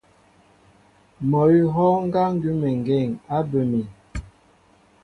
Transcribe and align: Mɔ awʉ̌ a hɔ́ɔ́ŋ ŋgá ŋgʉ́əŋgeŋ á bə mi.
Mɔ 1.29 1.39
awʉ̌ 1.45 1.61
a 1.67 1.71
hɔ́ɔ́ŋ 1.75 1.95
ŋgá 2.07 2.23
ŋgʉ́əŋgeŋ 2.35 3.07
á 3.35 3.37
bə 3.49 3.59
mi. 3.71 3.81